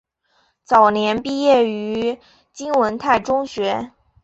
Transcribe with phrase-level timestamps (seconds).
[0.63, 2.17] 早年毕业于
[2.51, 3.91] 金文泰中学。